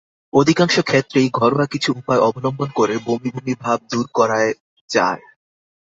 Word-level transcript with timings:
অধিকাংশ 0.33 0.75
ক্ষেত্রেই 0.79 1.27
ঘরোয়া 1.33 1.65
কিছু 1.65 1.89
উপায় 1.95 2.21
অবলম্বন 2.21 2.69
করে 2.75 2.95
বমি 3.05 3.29
বমি 3.35 3.53
ভাব 3.59 3.79
দূর 3.91 4.05
করার 4.13 4.45
যায়। 4.89 5.23